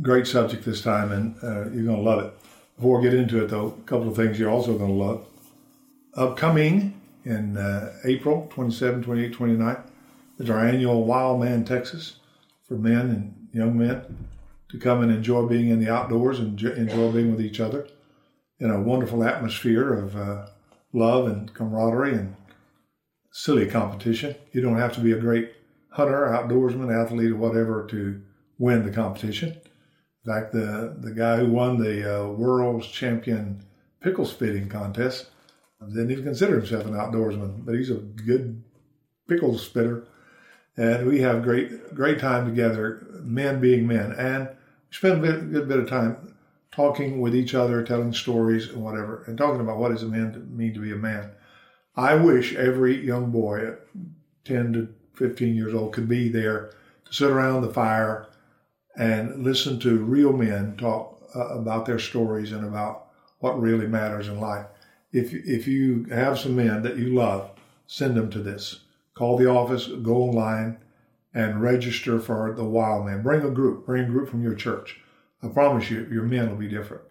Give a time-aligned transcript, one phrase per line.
[0.00, 2.32] great subject this time, and uh, you're going to love it.
[2.76, 5.26] Before we get into it, though, a couple of things you're also going to love.
[6.14, 9.76] Upcoming in uh, April 27, 28, 29
[10.38, 12.20] is our annual Wild Man Texas
[12.68, 14.04] for men and young men
[14.76, 17.88] to come and enjoy being in the outdoors and enjoy being with each other
[18.58, 20.46] in a wonderful atmosphere of uh,
[20.92, 22.36] love and camaraderie and
[23.32, 24.34] silly competition.
[24.52, 25.52] You don't have to be a great
[25.90, 28.22] hunter, outdoorsman, athlete, or whatever to
[28.58, 29.50] win the competition.
[30.24, 33.62] In fact, the, the guy who won the uh, world's champion
[34.00, 35.30] pickle spitting contest
[35.80, 38.62] didn't even consider himself an outdoorsman, but he's a good
[39.28, 40.06] pickle spitter
[40.76, 44.48] and we have great great time together, men being men, and
[44.96, 46.34] spend a, bit, good bit of time
[46.72, 50.72] talking with each other, telling stories and whatever, and talking about what does it mean
[50.72, 51.30] to be a man.
[51.96, 53.80] I wish every young boy at
[54.44, 56.72] 10 to 15 years old could be there
[57.04, 58.28] to sit around the fire
[58.96, 63.08] and listen to real men talk uh, about their stories and about
[63.40, 64.66] what really matters in life.
[65.12, 67.50] If, if you have some men that you love,
[67.86, 68.80] send them to this
[69.14, 70.78] call the office, go online,
[71.36, 73.22] and register for the Wild Man.
[73.22, 74.98] Bring a group, bring a group from your church.
[75.42, 77.02] I promise you, your men will be different.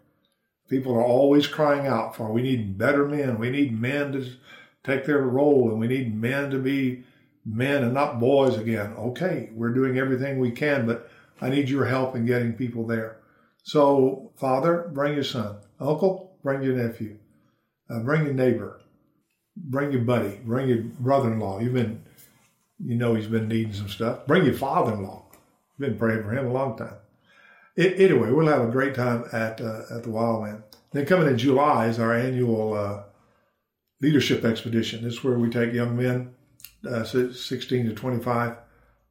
[0.67, 3.37] People are always crying out for, we need better men.
[3.37, 4.31] We need men to
[4.83, 7.03] take their role, and we need men to be
[7.45, 8.93] men and not boys again.
[8.97, 11.07] Okay, we're doing everything we can, but
[11.39, 13.17] I need your help in getting people there.
[13.61, 15.57] So, father, bring your son.
[15.79, 17.19] Uncle, bring your nephew.
[17.87, 18.81] Uh, bring your neighbor
[19.55, 21.59] bring your buddy, bring your brother-in-law.
[21.59, 22.03] You've been,
[22.79, 24.25] you know, he's been needing some stuff.
[24.25, 25.25] Bring your father-in-law.
[25.79, 26.95] Been praying for him a long time.
[27.75, 30.63] It, anyway, we'll have a great time at uh, at the Wild Man.
[30.91, 33.03] Then coming in July is our annual uh,
[34.01, 35.03] leadership expedition.
[35.03, 36.33] This is where we take young men,
[36.89, 38.55] uh, 16 to 25,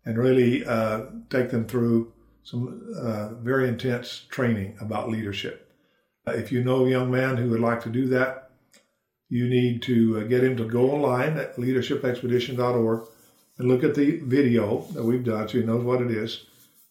[0.07, 5.71] and really uh, take them through some uh, very intense training about leadership.
[6.27, 8.51] If you know a young man who would like to do that,
[9.29, 13.09] you need to uh, get him to go online at leadershipexpedition.org
[13.59, 16.47] and look at the video that we've done so he knows what it is.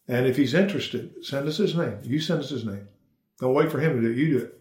[0.08, 1.98] And if he's interested, send us his name.
[2.04, 2.88] You send us his name.
[3.40, 4.18] Don't wait for him to do it.
[4.18, 4.60] You do it.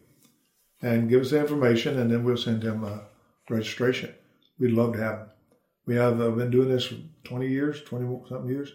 [0.83, 3.03] And give us the information, and then we'll send him a
[3.49, 4.15] registration.
[4.59, 5.27] We'd love to have him.
[5.87, 8.73] We have uh, been doing this for 20 years, 20 something years.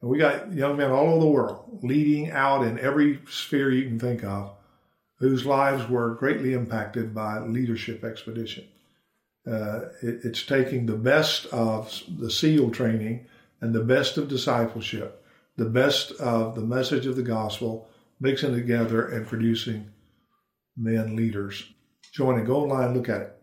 [0.00, 3.84] And we got young men all over the world leading out in every sphere you
[3.84, 4.52] can think of
[5.18, 8.64] whose lives were greatly impacted by leadership expedition.
[9.48, 13.26] Uh, it, it's taking the best of the SEAL training
[13.60, 15.24] and the best of discipleship,
[15.56, 17.88] the best of the message of the gospel,
[18.20, 19.90] mixing together and producing
[20.76, 21.64] men leaders.
[22.12, 22.46] Join it.
[22.46, 23.42] Go online, look at it.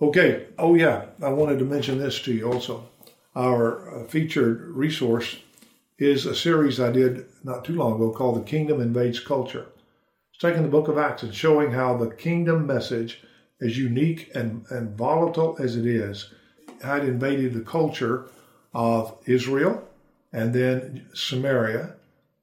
[0.00, 0.46] Okay.
[0.58, 1.06] Oh, yeah.
[1.22, 2.88] I wanted to mention this to you also.
[3.34, 5.36] Our uh, featured resource
[5.98, 9.66] is a series I did not too long ago called The Kingdom Invades Culture
[10.30, 13.22] It's taking the book of Acts and showing how the kingdom message,
[13.62, 16.32] as unique and, and volatile as it is,
[16.82, 18.26] had invaded the culture
[18.74, 19.88] of Israel
[20.32, 21.94] and then Samaria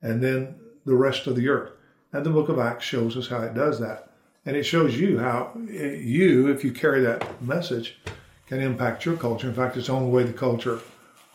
[0.02, 1.72] and then the rest of the earth.
[2.14, 4.12] And the book of Acts shows us how it does that.
[4.46, 8.00] And it shows you how you, if you carry that message,
[8.48, 9.48] can impact your culture.
[9.48, 10.80] In fact, it's the only way the culture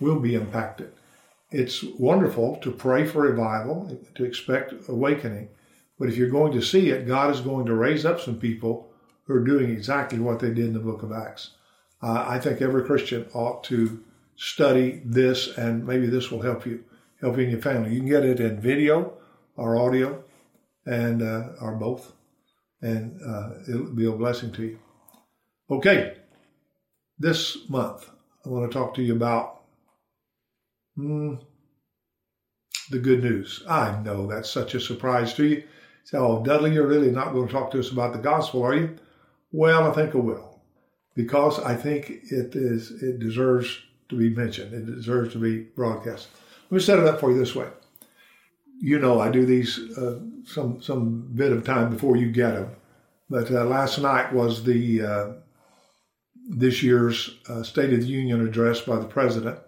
[0.01, 0.93] will be impacted.
[1.51, 5.49] It's wonderful to pray for revival, to expect awakening,
[5.99, 8.91] but if you're going to see it, God is going to raise up some people
[9.25, 11.51] who are doing exactly what they did in the book of Acts.
[12.03, 14.03] Uh, I think every Christian ought to
[14.37, 16.85] study this, and maybe this will help you,
[17.21, 17.95] help you and your family.
[17.95, 19.15] You can get it in video
[19.57, 20.23] or audio,
[20.85, 22.13] and uh, or both,
[22.83, 24.79] and uh, it'll be a blessing to you.
[25.71, 26.17] Okay,
[27.19, 28.11] this month
[28.45, 29.63] I want to talk to you about
[30.99, 31.41] mm,
[32.91, 33.63] the good news.
[33.67, 35.63] I know that's such a surprise to you.
[36.05, 38.99] So, Dudley, you're really not going to talk to us about the gospel, are you?
[39.55, 40.59] Well, I think I will,
[41.15, 43.79] because I think it is it deserves
[44.09, 44.75] to be mentioned.
[44.75, 46.27] It deserves to be broadcast.
[46.65, 47.69] Let me set it up for you this way.
[48.81, 52.71] You know, I do these uh, some some bit of time before you get them,
[53.31, 55.33] but uh, last night was the uh,
[56.49, 59.61] this year's uh, State of the Union address by the president,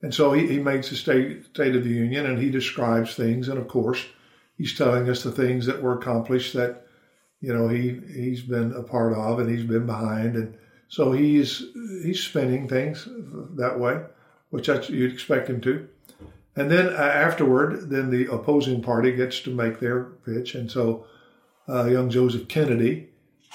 [0.00, 3.48] and so he, he makes a state State of the Union and he describes things,
[3.48, 4.06] and of course
[4.56, 6.84] he's telling us the things that were accomplished that
[7.40, 10.56] you know he he's been a part of and he's been behind and
[10.88, 11.64] so he's
[12.02, 13.08] he's spinning things
[13.56, 14.02] that way
[14.50, 15.88] which you'd expect him to
[16.56, 20.56] And then uh, afterward, then the opposing party gets to make their pitch.
[20.56, 21.06] And so
[21.68, 23.10] uh, young Joseph Kennedy,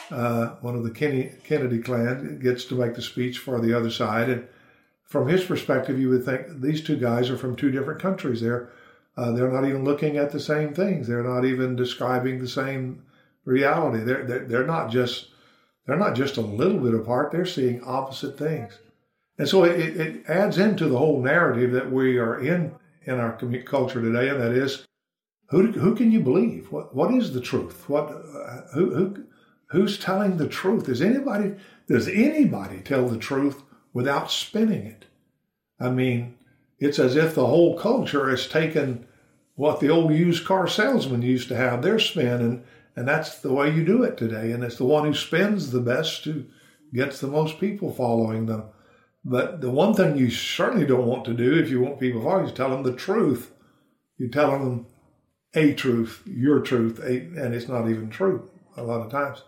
[0.10, 3.92] uh, one of the Kennedy, Kennedy clan, gets to make the speech for the other
[3.92, 4.30] side.
[4.30, 4.48] And
[5.06, 8.40] from his perspective, you would think these two guys are from two different countries.
[8.40, 8.70] They're
[9.18, 11.06] uh, they're not even looking at the same things.
[11.08, 13.04] They're not even describing the same
[13.46, 14.04] reality.
[14.04, 15.30] They're, they're they're not just
[15.86, 17.32] they're not just a little bit apart.
[17.32, 18.78] They're seeing opposite things,
[19.38, 22.76] and so it, it adds into the whole narrative that we are in
[23.06, 24.86] in our culture today, and that is
[25.50, 26.72] who who can you believe?
[26.72, 27.88] What what is the truth?
[27.90, 29.26] What uh, who who
[29.68, 30.90] who's telling the truth?
[30.90, 31.56] Is anybody
[31.88, 33.64] does anybody tell the truth
[33.94, 35.06] without spinning it?
[35.80, 36.36] I mean,
[36.80, 39.06] it's as if the whole culture has taken
[39.56, 42.64] what the old used car salesman used to have their spin, and
[42.96, 44.52] and that's the way you do it today.
[44.52, 46.46] And it's the one who spends the best who
[46.94, 48.66] gets the most people following them.
[49.26, 52.44] But the one thing you certainly don't want to do if you want people following
[52.44, 53.52] you is tell them the truth.
[54.18, 54.86] You tell them
[55.56, 59.44] a truth, your truth, a, and it's not even true a lot of times.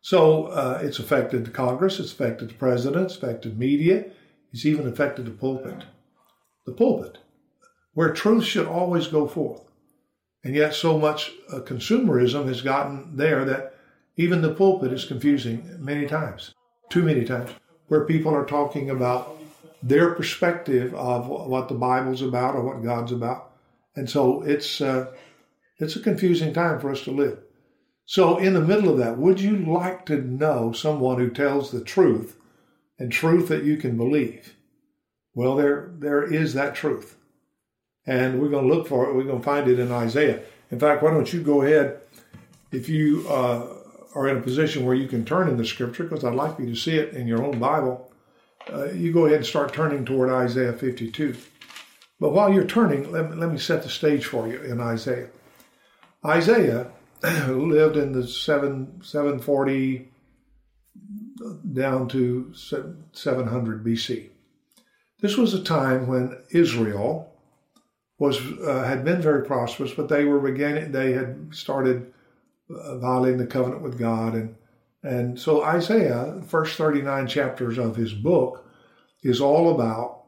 [0.00, 4.06] So uh, it's affected the Congress, it's affected the president, it's affected media,
[4.52, 5.84] it's even affected the pulpit.
[6.66, 7.18] The pulpit,
[7.94, 9.67] where truth should always go forth.
[10.48, 13.74] And yet, so much uh, consumerism has gotten there that
[14.16, 16.54] even the pulpit is confusing many times,
[16.88, 17.50] too many times,
[17.88, 19.36] where people are talking about
[19.82, 23.50] their perspective of what the Bible's about or what God's about.
[23.94, 25.12] And so it's, uh,
[25.80, 27.40] it's a confusing time for us to live.
[28.06, 31.84] So, in the middle of that, would you like to know someone who tells the
[31.84, 32.38] truth
[32.98, 34.56] and truth that you can believe?
[35.34, 37.17] Well, there, there is that truth.
[38.08, 39.14] And we're going to look for it.
[39.14, 40.40] We're going to find it in Isaiah.
[40.70, 42.00] In fact, why don't you go ahead,
[42.72, 43.66] if you uh,
[44.14, 46.64] are in a position where you can turn in the scripture, because I'd like you
[46.66, 48.10] to see it in your own Bible,
[48.72, 51.36] uh, you go ahead and start turning toward Isaiah 52.
[52.18, 55.28] But while you're turning, let me, let me set the stage for you in Isaiah.
[56.24, 56.90] Isaiah
[57.22, 60.10] lived in the 7, 740
[61.74, 64.30] down to 700 BC.
[65.20, 67.34] This was a time when Israel
[68.18, 70.92] was uh, had been very prosperous, but they were beginning.
[70.92, 72.12] They had started
[72.68, 74.56] uh, violating the covenant with God, and
[75.02, 78.66] and so Isaiah, first thirty nine chapters of his book,
[79.22, 80.24] is all about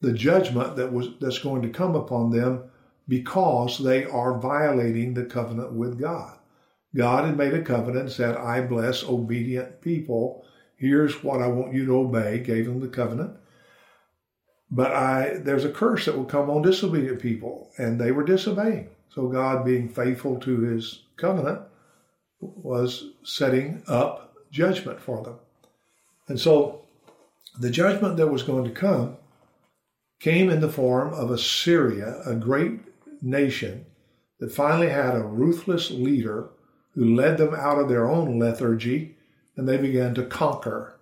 [0.00, 2.64] the judgment that was that's going to come upon them
[3.08, 6.38] because they are violating the covenant with God.
[6.94, 10.44] God had made a covenant said, I bless obedient people.
[10.76, 13.36] Here's what I want you to obey, gave them the covenant.
[14.74, 18.88] But I there's a curse that will come on disobedient people, and they were disobeying.
[19.10, 21.60] So God, being faithful to his covenant,
[22.40, 25.36] was setting up judgment for them.
[26.26, 26.86] And so
[27.60, 29.18] the judgment that was going to come
[30.18, 32.80] came in the form of Assyria, a great
[33.20, 33.84] nation
[34.40, 36.48] that finally had a ruthless leader
[36.94, 39.16] who led them out of their own lethargy
[39.56, 40.98] and they began to conquer,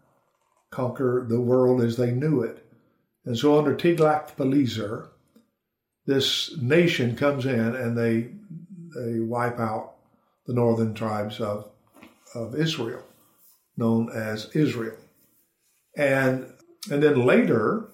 [0.71, 2.60] conquer the world as they knew it.
[3.25, 5.11] And so under Tiglath-Pileser,
[6.07, 8.31] this nation comes in and they
[8.97, 9.95] they wipe out
[10.47, 11.71] the northern tribes of
[12.35, 13.05] of Israel,
[13.77, 14.97] known as Israel.
[15.97, 16.53] And
[16.91, 17.91] and then later,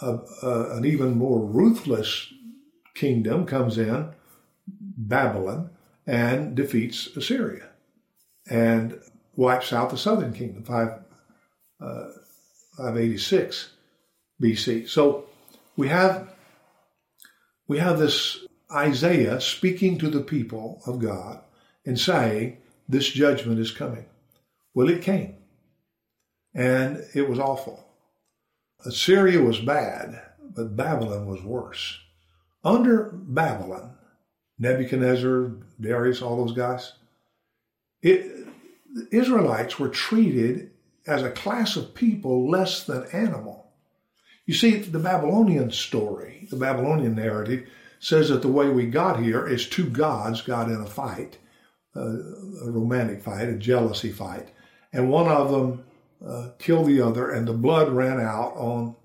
[0.00, 2.32] an even more ruthless
[2.94, 4.10] kingdom comes in,
[4.66, 5.70] Babylon,
[6.06, 7.68] and defeats Assyria
[8.48, 9.00] and
[9.34, 10.88] wipes out the southern kingdom, 5,
[11.80, 12.04] uh,
[12.76, 13.70] 586
[14.42, 14.88] BC.
[14.88, 15.26] So
[15.76, 16.34] we have
[17.68, 21.40] we have this Isaiah speaking to the people of God
[21.84, 24.06] and saying, This judgment is coming.
[24.74, 25.36] Well, it came.
[26.54, 27.84] And it was awful.
[28.84, 30.22] Assyria was bad,
[30.54, 31.98] but Babylon was worse.
[32.64, 33.94] Under Babylon,
[34.58, 36.92] Nebuchadnezzar, Darius, all those guys,
[38.02, 38.46] it,
[39.10, 40.70] Israelites were treated
[41.06, 43.70] as a class of people less than animal.
[44.46, 49.46] You see, the Babylonian story, the Babylonian narrative, says that the way we got here
[49.46, 51.38] is two gods got in a fight,
[51.96, 54.48] uh, a romantic fight, a jealousy fight,
[54.92, 55.84] and one of them
[56.24, 58.96] uh, killed the other, and the blood ran out on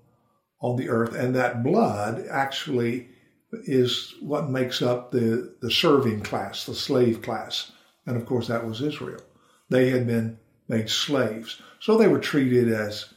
[0.60, 3.08] on the earth, and that blood actually
[3.52, 7.72] is what makes up the, the serving class, the slave class.
[8.06, 9.20] And of course, that was Israel.
[9.68, 10.38] They had been
[10.72, 11.60] made slaves.
[11.78, 13.12] So they were treated as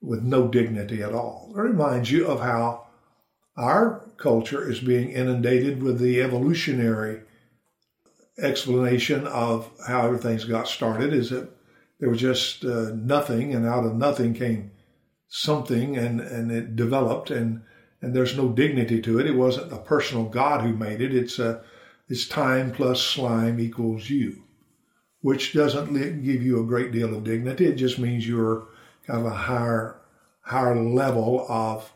[0.00, 1.52] with no dignity at all.
[1.56, 2.86] It reminds you of how
[3.56, 7.22] our culture is being inundated with the evolutionary
[8.38, 11.50] explanation of how everything's got started is that
[12.00, 14.70] there was just uh, nothing and out of nothing came
[15.28, 17.62] something and, and it developed and
[18.02, 19.26] and there's no dignity to it.
[19.26, 21.14] It wasn't a personal God who made it.
[21.14, 21.62] It's a,
[22.08, 24.41] it's time plus slime equals you,
[25.22, 27.66] which doesn't give you a great deal of dignity.
[27.66, 28.66] It just means you're
[29.06, 30.00] kind of a higher,
[30.42, 31.90] higher level of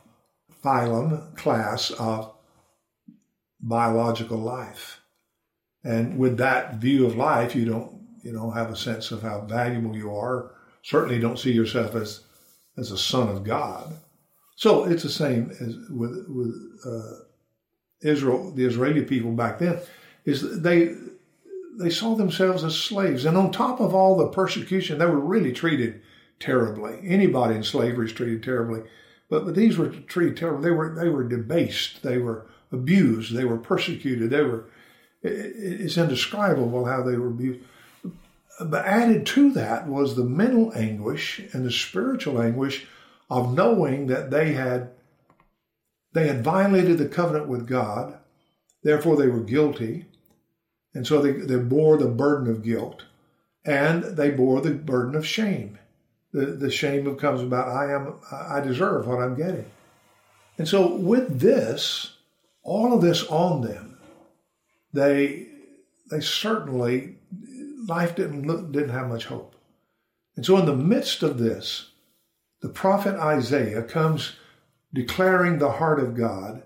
[0.65, 2.33] phylum, class of
[3.61, 5.01] biological life.
[5.85, 9.43] And with that view of life, you don't, you know, have a sense of how
[9.43, 10.53] valuable you are.
[10.83, 12.23] Certainly don't see yourself as,
[12.77, 13.95] as a son of God.
[14.57, 16.55] So it's the same as with, with
[16.85, 17.25] uh,
[18.03, 19.79] Israel, the Israeli people back then,
[20.25, 20.95] is they,
[21.79, 23.25] they saw themselves as slaves.
[23.25, 26.03] And on top of all the persecution, they were really treated
[26.39, 26.99] terribly.
[27.03, 28.83] Anybody in slavery is treated terribly.
[29.29, 30.65] But, but these were treated terribly.
[30.65, 32.03] They were, they were debased.
[32.03, 33.35] They were abused.
[33.35, 34.31] They were persecuted.
[34.31, 34.65] They were,
[35.23, 37.61] it's indescribable how they were abused.
[38.65, 42.87] But added to that was the mental anguish and the spiritual anguish
[43.29, 44.91] of knowing that they had
[46.13, 48.17] they had violated the covenant with God,
[48.83, 50.07] therefore they were guilty,
[50.97, 53.05] and so they, they bore the burden of guilt,
[53.67, 55.79] and they bore the burden of shame.
[56.33, 59.67] The, the shame that comes about I am I deserve what I'm getting.
[60.57, 62.17] And so with this,
[62.63, 63.99] all of this on them,
[64.95, 65.49] they
[66.11, 67.17] they certainly
[67.87, 69.55] life didn't look, didn't have much hope.
[70.35, 71.91] And so in the midst of this,
[72.63, 74.37] the prophet Isaiah comes
[74.95, 76.63] declaring the heart of God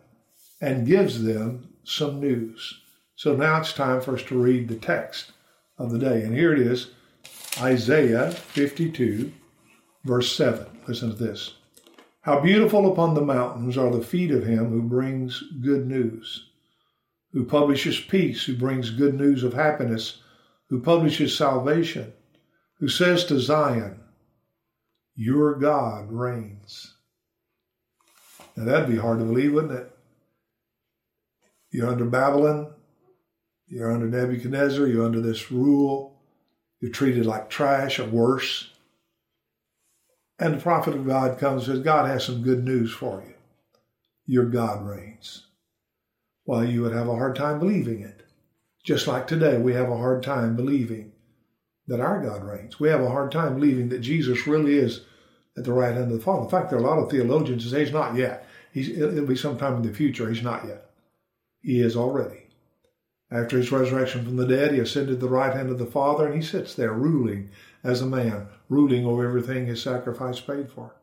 [0.60, 2.80] and gives them some news.
[3.20, 5.32] So now it's time for us to read the text
[5.76, 6.22] of the day.
[6.22, 6.92] And here it is
[7.60, 9.30] Isaiah 52,
[10.04, 10.66] verse 7.
[10.88, 11.52] Listen to this.
[12.22, 16.48] How beautiful upon the mountains are the feet of him who brings good news,
[17.34, 20.22] who publishes peace, who brings good news of happiness,
[20.70, 22.14] who publishes salvation,
[22.78, 24.00] who says to Zion,
[25.14, 26.94] Your God reigns.
[28.56, 29.94] Now that'd be hard to believe, wouldn't it?
[31.70, 32.72] You're under Babylon,
[33.70, 36.20] you're under Nebuchadnezzar, you're under this rule,
[36.80, 38.70] you're treated like trash or worse.
[40.38, 43.34] And the prophet of God comes and says, God has some good news for you.
[44.26, 45.46] Your God reigns.
[46.46, 48.24] Well, you would have a hard time believing it.
[48.82, 51.12] Just like today, we have a hard time believing
[51.86, 52.80] that our God reigns.
[52.80, 55.02] We have a hard time believing that Jesus really is
[55.56, 56.44] at the right hand of the Father.
[56.44, 58.48] In fact, there are a lot of theologians who say he's not yet.
[58.72, 60.28] He's, it'll be sometime in the future.
[60.28, 60.90] He's not yet.
[61.60, 62.39] He is already.
[63.30, 66.26] After his resurrection from the dead, he ascended to the right hand of the Father,
[66.26, 67.50] and he sits there ruling
[67.84, 70.96] as a man, ruling over everything his sacrifice paid for.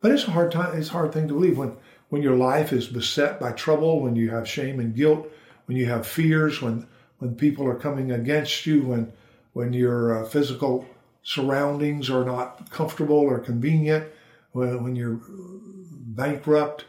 [0.00, 0.76] But it's a hard time.
[0.78, 1.76] It's a hard thing to believe when
[2.10, 5.26] when your life is beset by trouble, when you have shame and guilt,
[5.64, 6.86] when you have fears, when
[7.18, 9.12] when people are coming against you, when
[9.54, 10.86] when your uh, physical
[11.22, 14.06] surroundings are not comfortable or convenient,
[14.52, 16.84] when, when you're bankrupt,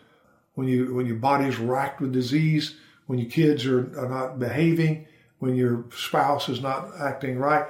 [0.56, 2.76] when you when your body is racked with disease,
[3.08, 5.08] when your kids are, are not behaving,
[5.40, 7.68] when your spouse is not acting right.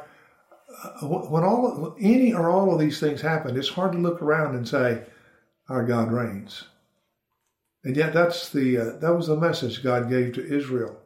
[0.84, 4.56] Uh, when all any or all of these things happen, it's hard to look around
[4.56, 5.04] and say,
[5.70, 6.66] "Our God reigns."
[7.84, 10.98] And yet, that's the uh, that was the message God gave to Israel.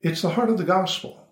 [0.00, 1.26] It's the heart of the gospel.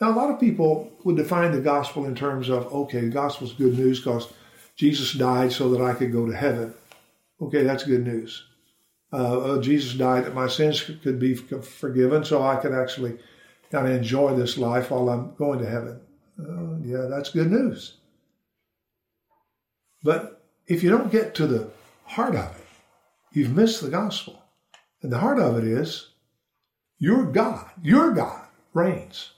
[0.00, 3.52] Now, a lot of people would define the gospel in terms of, okay, the gospel's
[3.52, 4.32] good news because
[4.76, 6.74] Jesus died so that I could go to heaven.
[7.40, 8.44] Okay, that's good news
[9.12, 13.18] uh, Jesus died that my sins could be forgiven, so I could actually
[13.70, 16.00] kind of enjoy this life while I'm going to heaven.
[16.38, 17.96] Uh, yeah, that's good news.
[20.02, 21.70] But if you don't get to the
[22.04, 22.66] heart of it,
[23.32, 24.42] you've missed the gospel.
[25.02, 26.10] And the heart of it is
[26.98, 29.32] your God, your God reigns.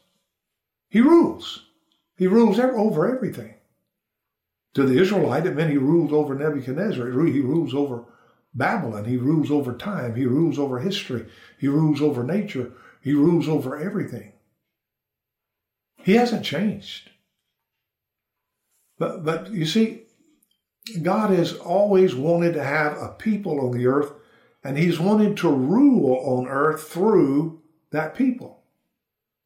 [0.88, 1.66] He rules.
[2.16, 3.54] He rules over everything.
[4.74, 7.06] To the Israelite, it meant he ruled over Nebuchadnezzar.
[7.06, 8.04] He rules over
[8.54, 9.04] Babylon.
[9.04, 10.14] He rules over time.
[10.14, 11.26] He rules over history.
[11.58, 12.72] He rules over nature.
[13.00, 14.32] He rules over everything.
[15.96, 17.10] He hasn't changed.
[18.98, 20.02] But, but you see,
[21.00, 24.12] God has always wanted to have a people on the earth,
[24.64, 28.62] and He's wanted to rule on earth through that people.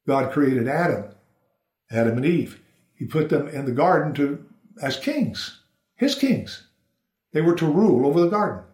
[0.07, 1.15] God created Adam,
[1.91, 2.61] Adam and Eve.
[2.95, 4.45] He put them in the garden to
[4.81, 5.63] as kings,
[5.97, 6.69] His kings.
[7.33, 8.65] They were to rule over the garden.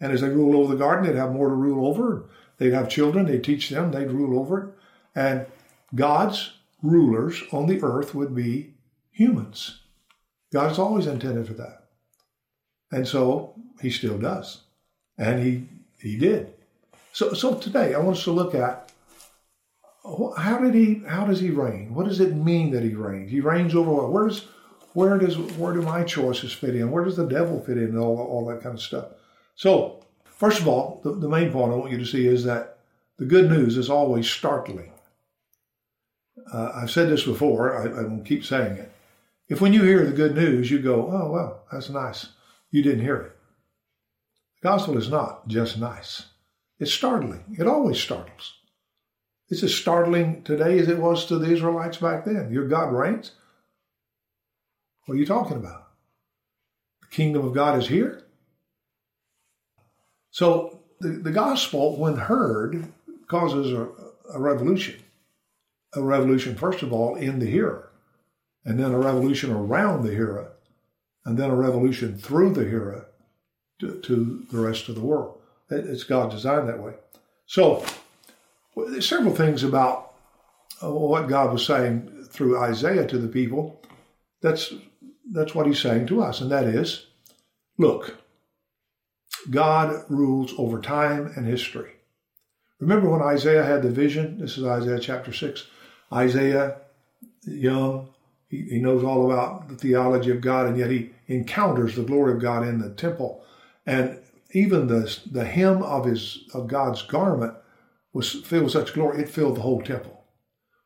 [0.00, 2.28] And as they rule over the garden, they'd have more to rule over.
[2.58, 4.68] They'd have children, they'd teach them, they'd rule over it.
[5.14, 5.46] And
[5.94, 8.74] God's rulers on the earth would be
[9.10, 9.80] humans.
[10.52, 11.84] God's always intended for that.
[12.92, 14.62] And so he still does.
[15.18, 16.54] And he he did.
[17.12, 18.92] So so today I want us to look at
[20.36, 21.94] how did he how does he reign?
[21.94, 23.30] What does it mean that he reigns?
[23.30, 24.12] He reigns over what?
[24.12, 24.46] Where does
[24.92, 26.90] where does where do my choices fit in?
[26.90, 29.06] Where does the devil fit in all, all that kind of stuff?
[29.56, 32.78] So First of all, the, the main point I want you to see is that
[33.16, 34.92] the good news is always startling.
[36.52, 38.92] Uh, I've said this before, I, I will keep saying it.
[39.48, 42.28] If when you hear the good news, you go, oh, well, that's nice,
[42.70, 43.36] you didn't hear it.
[44.60, 46.26] The gospel is not just nice,
[46.78, 47.56] it's startling.
[47.58, 48.58] It always startles.
[49.48, 52.52] It's as startling today as it was to the Israelites back then.
[52.52, 53.30] Your God reigns?
[55.06, 55.88] What are you talking about?
[57.00, 58.25] The kingdom of God is here?
[60.36, 62.92] So the, the gospel, when heard,
[63.26, 63.88] causes a,
[64.34, 64.96] a revolution.
[65.94, 67.88] A revolution, first of all, in the hearer,
[68.62, 70.52] and then a revolution around the hearer,
[71.24, 73.06] and then a revolution through the hearer
[73.80, 75.40] to, to the rest of the world.
[75.70, 76.92] It's God designed that way.
[77.46, 77.82] So
[78.76, 80.16] there's several things about
[80.82, 83.80] uh, what God was saying through Isaiah to the people.
[84.42, 84.74] That's
[85.32, 87.06] that's what he's saying to us, and that is,
[87.78, 88.18] look,
[89.50, 91.92] God rules over time and history.
[92.80, 94.38] Remember when Isaiah had the vision?
[94.38, 95.66] This is Isaiah chapter 6.
[96.12, 96.76] Isaiah,
[97.42, 98.08] young,
[98.48, 102.34] he, he knows all about the theology of God, and yet he encounters the glory
[102.34, 103.44] of God in the temple.
[103.86, 104.18] And
[104.52, 107.54] even the, the hem of his of God's garment
[108.12, 110.24] was filled with such glory, it filled the whole temple.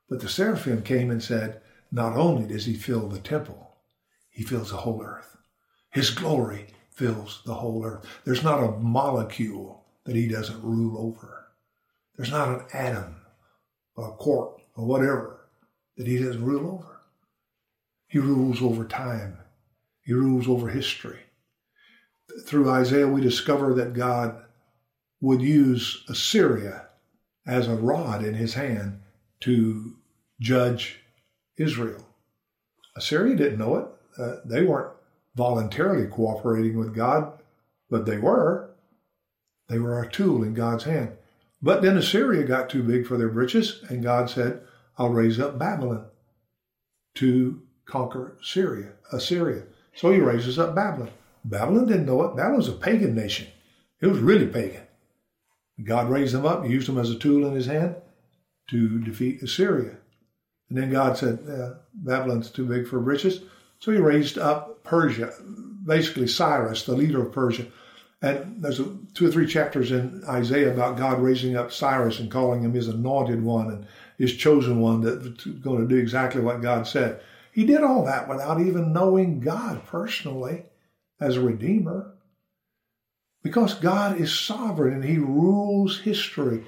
[0.08, 1.60] But the seraphim came and said,
[1.92, 3.76] Not only does he fill the temple,
[4.30, 5.36] he fills the whole earth.
[5.90, 6.66] His glory
[7.00, 8.04] fills the whole earth.
[8.26, 11.46] There's not a molecule that he doesn't rule over.
[12.14, 13.16] There's not an atom
[13.96, 15.48] a quark or whatever
[15.96, 17.00] that he doesn't rule over.
[18.06, 19.38] He rules over time.
[20.02, 21.20] He rules over history.
[22.46, 24.42] Through Isaiah, we discover that God
[25.20, 26.86] would use Assyria
[27.46, 29.00] as a rod in his hand
[29.40, 29.96] to
[30.40, 31.00] judge
[31.56, 32.06] Israel.
[32.96, 33.86] Assyria didn't know it.
[34.18, 34.92] Uh, they weren't
[35.34, 37.32] voluntarily cooperating with God,
[37.88, 38.70] but they were.
[39.68, 41.12] They were a tool in God's hand.
[41.62, 44.62] But then Assyria got too big for their britches, and God said,
[44.98, 46.06] I'll raise up Babylon
[47.16, 49.64] to conquer Syria, Assyria.
[49.94, 51.10] So he raises up Babylon.
[51.44, 52.36] Babylon didn't know it.
[52.36, 53.48] Babylon was a pagan nation.
[54.00, 54.82] It was really pagan.
[55.82, 57.96] God raised them up, used them as a tool in his hand
[58.70, 59.96] to defeat Assyria.
[60.68, 63.42] And then God said, uh, Babylon's too big for britches.
[63.80, 65.32] So he raised up Persia,
[65.84, 67.66] basically Cyrus, the leader of Persia.
[68.22, 72.30] And there's a, two or three chapters in Isaiah about God raising up Cyrus and
[72.30, 73.86] calling him his anointed one and
[74.18, 77.20] his chosen one that's going to do exactly what God said.
[77.52, 80.64] He did all that without even knowing God personally
[81.18, 82.14] as a redeemer.
[83.42, 86.64] Because God is sovereign and He rules history.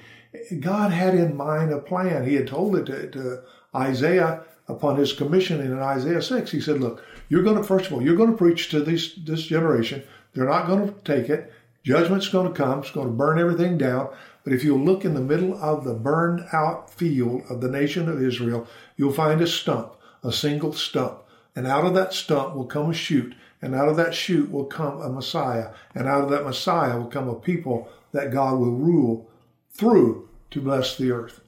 [0.59, 2.27] God had in mind a plan.
[2.27, 3.43] He had told it to, to
[3.75, 6.51] Isaiah upon his commission in Isaiah 6.
[6.51, 9.15] He said, Look, you're going to, first of all, you're going to preach to this,
[9.15, 10.03] this generation.
[10.33, 11.51] They're not going to take it.
[11.83, 12.79] Judgment's going to come.
[12.79, 14.09] It's going to burn everything down.
[14.43, 18.09] But if you look in the middle of the burned out field of the nation
[18.09, 21.19] of Israel, you'll find a stump, a single stump.
[21.55, 23.35] And out of that stump will come a shoot.
[23.61, 25.69] And out of that shoot will come a Messiah.
[25.93, 29.29] And out of that Messiah will come a people that God will rule
[29.71, 31.41] through to bless the earth.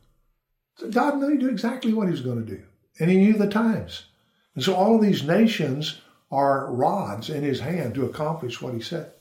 [0.78, 2.64] So God knew exactly what he was going to do
[3.00, 4.06] and he knew the times.
[4.54, 8.82] And so all of these nations are rods in his hand to accomplish what he
[8.82, 9.12] said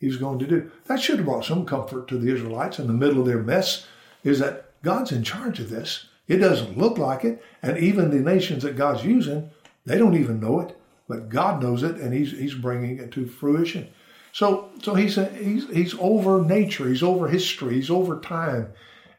[0.00, 0.70] he was going to do.
[0.86, 3.86] That should have brought some comfort to the Israelites in the middle of their mess,
[4.24, 6.06] is that God's in charge of this.
[6.26, 9.50] It doesn't look like it, and even the nations that God's using,
[9.84, 13.26] they don't even know it, but God knows it, and He's He's bringing it to
[13.26, 13.88] fruition.
[14.32, 18.68] So, so he's he's he's over nature, he's over history, he's over time,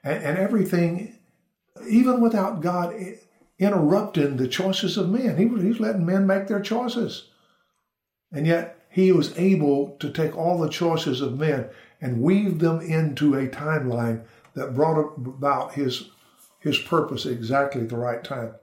[0.06, 1.18] and, and everything.
[1.90, 2.96] Even without God,
[3.62, 5.38] interrupting the choices of men.
[5.38, 7.30] He was, he was letting men make their choices.
[8.32, 11.69] And yet he was able to take all the choices of men
[12.02, 14.24] and weave them into a timeline
[14.56, 16.10] that brought about his,
[16.60, 18.56] his purpose exactly at the right time.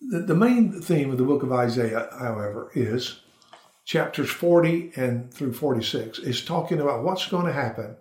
[0.00, 3.20] The, the main theme of the book of Isaiah, however, is
[3.84, 7.96] chapters 40 and through 46 is talking about what's going to happen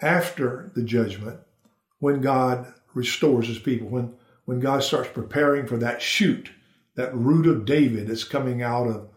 [0.00, 1.38] after the judgment
[2.00, 4.14] when God restores his people, when
[4.48, 6.48] when God starts preparing for that shoot,
[6.94, 9.10] that root of David that's coming out of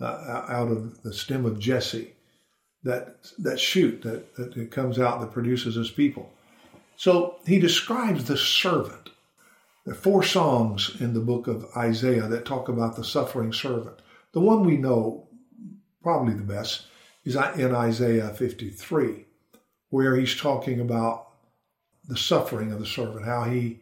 [0.00, 2.14] uh, out of the stem of Jesse,
[2.84, 6.32] that that shoot that, that comes out that produces his people.
[6.96, 9.10] So he describes the servant.
[9.84, 14.00] There are four songs in the book of Isaiah that talk about the suffering servant.
[14.32, 15.28] The one we know
[16.02, 16.86] probably the best
[17.26, 19.26] is in Isaiah 53,
[19.90, 21.26] where he's talking about
[22.06, 23.80] the suffering of the servant, how he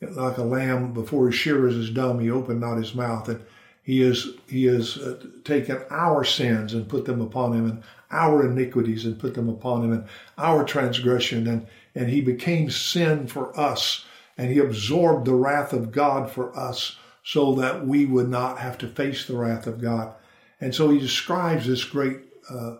[0.00, 3.28] like a lamb before his shearers is dumb, he opened not his mouth.
[3.28, 3.44] And
[3.82, 8.44] He has he has uh, taken our sins and put them upon him, and our
[8.44, 10.04] iniquities and put them upon him, and
[10.36, 14.04] our transgression, and and he became sin for us,
[14.36, 18.76] and he absorbed the wrath of God for us, so that we would not have
[18.78, 20.12] to face the wrath of God.
[20.60, 22.18] And so he describes this great
[22.50, 22.78] uh,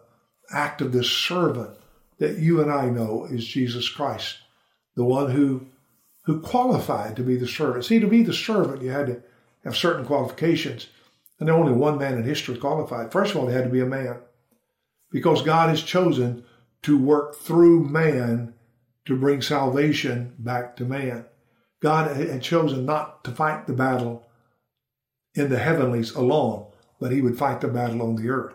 [0.50, 1.70] act of this servant
[2.18, 4.38] that you and I know is Jesus Christ,
[4.96, 5.66] the one who
[6.26, 7.84] who qualified to be the servant.
[7.84, 9.22] See, to be the servant, you had to
[9.64, 10.88] have certain qualifications.
[11.38, 13.12] And only one man in history qualified.
[13.12, 14.16] First of all, he had to be a man.
[15.10, 16.44] Because God has chosen
[16.82, 18.54] to work through man
[19.04, 21.26] to bring salvation back to man.
[21.80, 24.26] God had chosen not to fight the battle
[25.34, 26.66] in the heavenlies alone,
[26.98, 28.54] but he would fight the battle on the earth.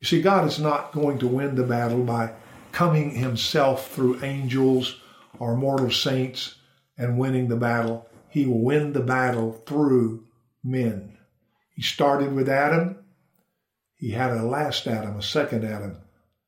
[0.00, 2.32] You see, God is not going to win the battle by
[2.72, 5.00] coming himself through angels
[5.38, 6.57] or mortal saints
[6.98, 8.08] and winning the battle.
[8.28, 10.26] He will win the battle through
[10.62, 11.16] men.
[11.74, 13.04] He started with Adam.
[13.96, 15.98] He had a last Adam, a second Adam,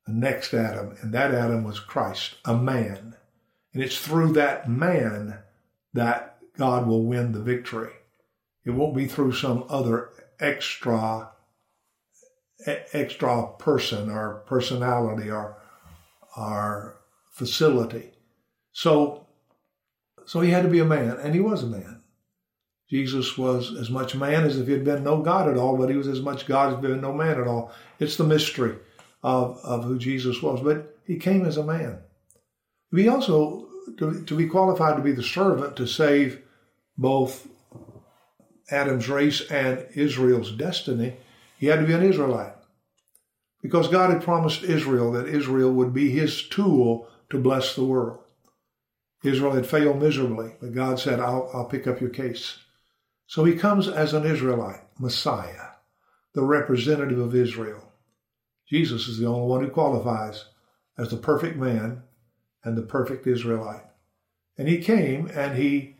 [0.06, 3.16] a next Adam, and that Adam was Christ, a man.
[3.72, 5.38] And it's through that man
[5.94, 7.92] that God will win the victory.
[8.64, 11.30] It won't be through some other extra
[12.66, 15.56] extra person or personality or
[16.36, 18.10] or facility.
[18.72, 19.26] So
[20.26, 22.00] so he had to be a man, and he was a man.
[22.90, 25.90] Jesus was as much man as if he had been no God at all, but
[25.90, 27.72] he was as much God as if he had been no man at all.
[28.00, 28.76] It's the mystery
[29.22, 30.60] of, of who Jesus was.
[30.60, 32.00] But he came as a man.
[32.92, 36.42] He also, to, to be qualified to be the servant to save
[36.98, 37.46] both
[38.72, 41.16] Adam's race and Israel's destiny,
[41.58, 42.54] he had to be an Israelite.
[43.62, 48.18] Because God had promised Israel that Israel would be his tool to bless the world.
[49.22, 52.58] Israel had failed miserably, but God said, I'll, I'll pick up your case.
[53.26, 55.68] So he comes as an Israelite, Messiah,
[56.34, 57.92] the representative of Israel.
[58.68, 60.46] Jesus is the only one who qualifies
[60.96, 62.02] as the perfect man
[62.64, 63.84] and the perfect Israelite.
[64.56, 65.96] And he came and he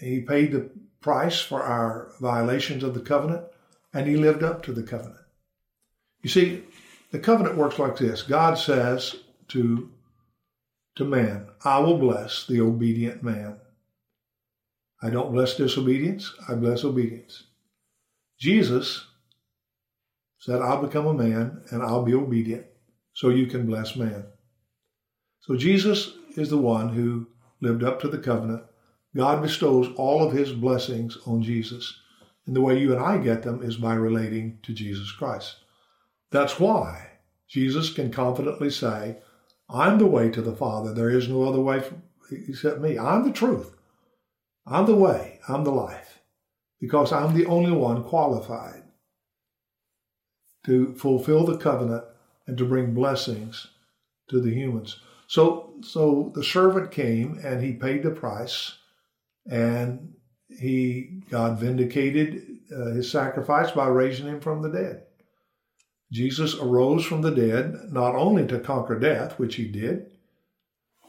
[0.00, 3.46] he paid the price for our violations of the covenant
[3.94, 5.24] and he lived up to the covenant.
[6.22, 6.64] You see,
[7.12, 8.22] the covenant works like this.
[8.22, 9.16] God says
[9.48, 9.90] to
[10.96, 13.60] to man, I will bless the obedient man.
[15.02, 17.44] I don't bless disobedience, I bless obedience.
[18.38, 19.06] Jesus
[20.38, 22.66] said, I'll become a man and I'll be obedient
[23.12, 24.24] so you can bless man.
[25.40, 27.26] So Jesus is the one who
[27.60, 28.64] lived up to the covenant.
[29.14, 32.00] God bestows all of his blessings on Jesus.
[32.46, 35.56] And the way you and I get them is by relating to Jesus Christ.
[36.30, 37.12] That's why
[37.48, 39.18] Jesus can confidently say,
[39.68, 40.92] I'm the way to the Father.
[40.92, 41.82] There is no other way
[42.30, 42.98] except me.
[42.98, 43.76] I'm the truth.
[44.66, 46.18] I'm the way, I'm the life,
[46.80, 48.82] because I'm the only one qualified
[50.64, 52.04] to fulfill the covenant
[52.48, 53.68] and to bring blessings
[54.28, 54.98] to the humans.
[55.28, 58.76] So, so the servant came and he paid the price,
[59.48, 60.14] and
[60.48, 62.42] he God vindicated
[62.74, 65.05] uh, his sacrifice by raising him from the dead.
[66.12, 70.06] Jesus arose from the dead not only to conquer death, which he did,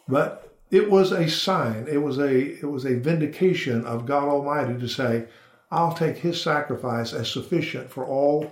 [0.08, 4.80] but it was a sign, it was a it was a vindication of God Almighty
[4.80, 5.28] to say,
[5.70, 8.52] I'll take his sacrifice as sufficient for all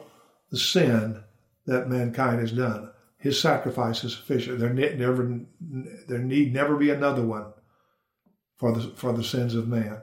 [0.52, 1.24] the sin
[1.66, 2.92] that mankind has done.
[3.18, 4.60] His sacrifice is sufficient.
[4.60, 5.40] There need never
[6.08, 7.54] there need never be another one
[8.58, 10.02] for the for the sins of man.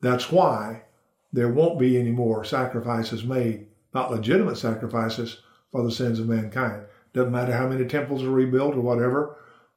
[0.00, 0.82] That's why
[1.32, 5.40] there won't be any more sacrifices made, not legitimate sacrifices
[5.76, 6.84] for the sins of mankind.
[7.12, 9.36] Doesn't matter how many temples are rebuilt or whatever.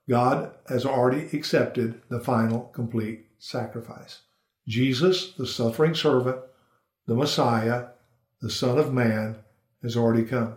[0.09, 4.21] God has already accepted the final complete sacrifice.
[4.67, 6.37] Jesus, the suffering servant,
[7.05, 7.87] the Messiah,
[8.41, 9.37] the Son of Man,
[9.83, 10.55] has already come.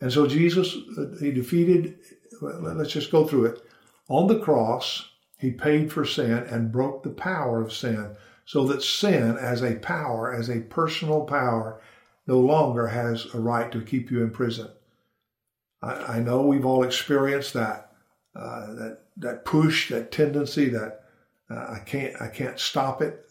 [0.00, 1.98] And so Jesus, uh, he defeated,
[2.40, 3.62] let's just go through it.
[4.08, 8.82] On the cross, he paid for sin and broke the power of sin so that
[8.82, 11.80] sin as a power, as a personal power,
[12.30, 14.68] no longer has a right to keep you in prison.
[15.82, 17.90] I, I know we've all experienced that
[18.36, 21.02] uh, that that push, that tendency, that
[21.50, 23.26] uh, I can't I can't stop it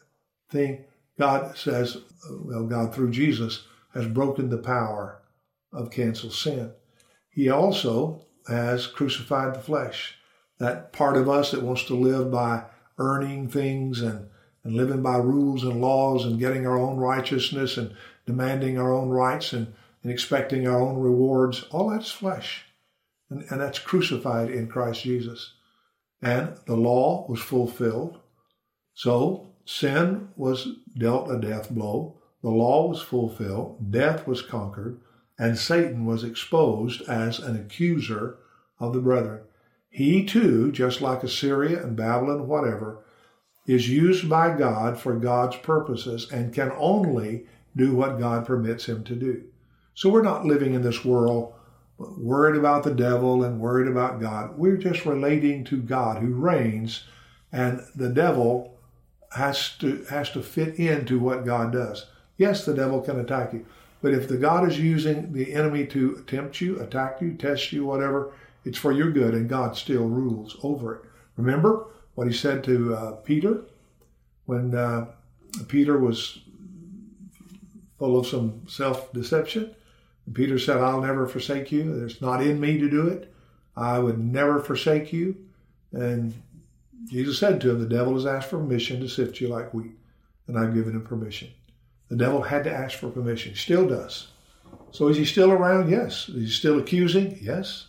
[0.50, 0.84] thing.
[1.18, 1.98] God says,
[2.30, 5.22] well, God through Jesus has broken the power
[5.72, 6.72] of cancel sin.
[7.30, 10.16] He also has crucified the flesh,
[10.58, 12.66] that part of us that wants to live by
[12.98, 14.28] earning things and
[14.66, 17.96] and living by rules and laws and getting our own righteousness and
[18.30, 22.66] demanding our own rights and, and expecting our own rewards, all that's flesh.
[23.28, 25.54] And, and that's crucified in Christ Jesus.
[26.22, 28.20] And the law was fulfilled.
[28.94, 32.20] So sin was dealt a death blow.
[32.44, 35.02] the law was fulfilled, death was conquered,
[35.40, 38.38] and Satan was exposed as an accuser
[38.80, 39.42] of the brethren.
[39.90, 43.00] He too, just like Assyria and Babylon, whatever,
[43.66, 47.48] is used by God for God's purposes and can only
[47.80, 49.44] do what God permits him to do.
[49.96, 51.54] So we're not living in this world
[51.98, 54.58] worried about the devil and worried about God.
[54.58, 57.04] We're just relating to God who reigns,
[57.52, 58.78] and the devil
[59.36, 62.06] has to has to fit into what God does.
[62.38, 63.66] Yes, the devil can attack you,
[64.02, 67.86] but if the God is using the enemy to tempt you, attack you, test you,
[67.86, 68.32] whatever,
[68.64, 71.02] it's for your good, and God still rules over it.
[71.36, 73.66] Remember what he said to uh, Peter
[74.46, 75.08] when uh,
[75.68, 76.40] Peter was
[78.00, 79.76] full of some self deception.
[80.34, 82.04] Peter said, I'll never forsake you.
[82.06, 83.34] It's not in me to do it.
[83.76, 85.36] I would never forsake you.
[85.92, 86.34] And
[87.08, 89.98] Jesus said to him, The devil has asked for permission to sift you like wheat,
[90.48, 91.50] and I've given him permission.
[92.10, 94.28] The devil had to ask for permission, still does.
[94.92, 95.90] So is he still around?
[95.90, 96.30] Yes.
[96.30, 97.38] Is he still accusing?
[97.42, 97.88] Yes.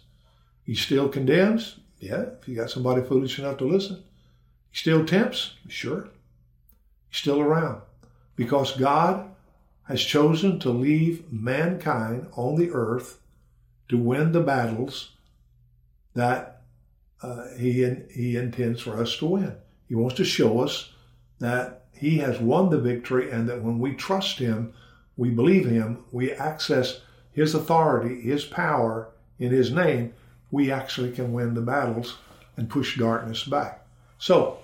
[0.65, 1.77] He still condemns?
[1.99, 4.03] Yeah, if you got somebody foolish enough to listen.
[4.71, 5.55] He still tempts?
[5.69, 6.09] Sure.
[7.11, 7.83] He's still around.
[8.37, 9.30] Because God
[9.91, 13.19] has chosen to leave mankind on the earth
[13.89, 15.11] to win the battles
[16.15, 16.63] that
[17.23, 19.53] uh, he, he intends for us to win.
[19.89, 20.93] He wants to show us
[21.41, 24.73] that he has won the victory and that when we trust him,
[25.17, 27.01] we believe him, we access
[27.33, 29.09] his authority, his power
[29.41, 30.15] in his name,
[30.53, 32.17] we actually can win the battles
[32.57, 33.85] and push darkness back.
[34.19, 34.61] So,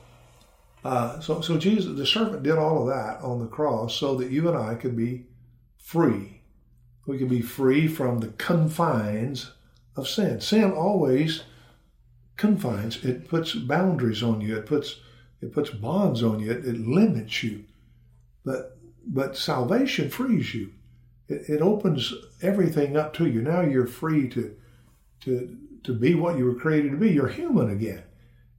[0.87, 4.31] uh, so, so Jesus, the servant did all of that on the cross so that
[4.31, 5.27] you and I could be
[5.77, 6.43] free.
[7.07, 9.53] We could be free from the confines
[9.97, 10.41] of sin.
[10.41, 11.43] Sin always
[12.37, 13.05] confines.
[13.05, 14.57] It puts boundaries on you.
[14.57, 15.01] It puts
[15.41, 16.51] it puts bonds on you.
[16.53, 17.65] It, it limits you.
[18.45, 20.73] But but salvation frees you.
[21.29, 23.43] It, it opens everything up to you.
[23.43, 24.57] Now you're free to
[25.23, 27.11] to to be what you were created to be.
[27.11, 28.03] You're human again.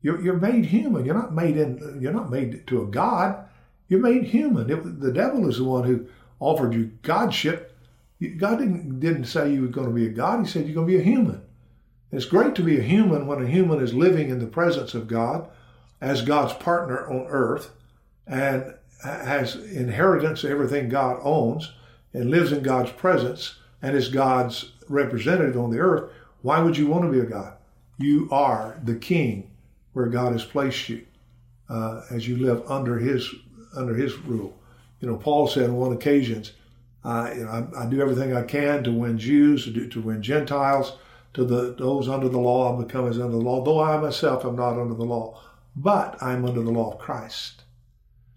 [0.07, 1.03] You're, you're made human.
[1.03, 1.97] You're not made in.
[1.99, 3.45] You're not made to a god.
[3.89, 4.69] You're made human.
[4.69, 6.07] It, the devil is the one who
[6.39, 7.77] offered you godship.
[8.37, 10.39] God didn't didn't say you were going to be a god.
[10.39, 11.41] He said you're going to be a human.
[12.09, 15.09] It's great to be a human when a human is living in the presence of
[15.09, 15.49] God
[15.99, 17.71] as God's partner on earth
[18.25, 21.73] and has inheritance of everything God owns
[22.13, 26.09] and lives in God's presence and is God's representative on the earth.
[26.43, 27.57] Why would you want to be a God?
[27.97, 29.51] You are the king
[29.97, 31.03] where God has placed you
[31.69, 33.27] uh, as you live under His
[33.75, 34.55] under His rule.
[34.99, 36.53] You know, Paul said on one occasions,
[37.03, 40.21] you know, I, I, do everything I can to win Jews, to, do, to win
[40.21, 40.97] Gentiles,
[41.33, 42.77] to the those under the law.
[42.77, 45.41] I become as under the law, though I myself am not under the law,
[45.75, 47.63] but I'm under the law of Christ.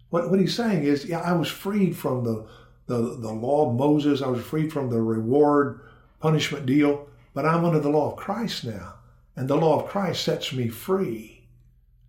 [0.09, 2.47] What, what he's saying is, yeah, I was freed from the,
[2.87, 4.23] the, the law of Moses.
[4.23, 5.81] I was freed from the reward
[6.21, 8.95] punishment deal, but I'm under the law of Christ now.
[9.37, 11.40] And the law of Christ sets me free,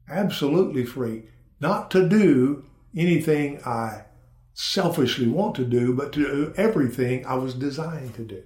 [0.10, 1.24] absolutely free,
[1.60, 4.06] not to do anything I
[4.54, 8.44] selfishly want to do, but to do everything I was designed to do.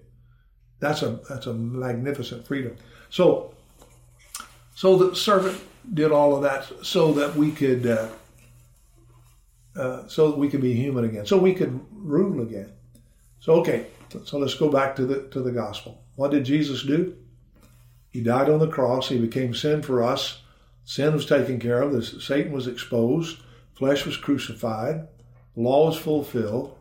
[0.79, 2.75] That's a that's a magnificent freedom.
[3.09, 3.53] So,
[4.75, 5.59] so the servant
[5.93, 8.09] did all of that so that we could uh,
[9.75, 12.71] uh, so that we could be human again, so we could rule again.
[13.39, 13.87] So okay,
[14.25, 16.03] so let's go back to the to the gospel.
[16.15, 17.15] What did Jesus do?
[18.11, 19.09] He died on the cross.
[19.09, 20.41] He became sin for us.
[20.85, 22.05] Sin was taken care of.
[22.05, 23.39] Satan was exposed.
[23.73, 25.07] Flesh was crucified
[25.55, 26.77] law was fulfilled,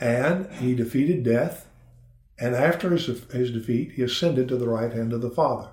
[0.00, 1.66] and he defeated death.
[2.38, 5.70] And after his, his defeat, he ascended to the right hand of the Father.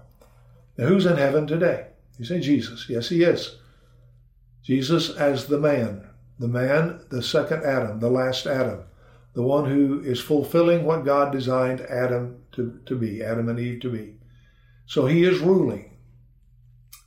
[0.77, 1.87] Now, who's in heaven today?
[2.17, 2.87] You say Jesus.
[2.89, 3.57] Yes, he is.
[4.63, 6.07] Jesus as the man,
[6.39, 8.83] the man, the second Adam, the last Adam,
[9.33, 13.79] the one who is fulfilling what God designed Adam to, to be, Adam and Eve
[13.81, 14.15] to be.
[14.87, 15.96] So he is ruling.